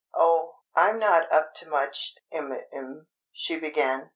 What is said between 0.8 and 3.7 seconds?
not up to much, m'm," she